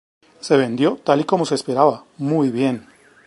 [0.39, 2.87] Se vendió, tal y como se esperaba, muy bien.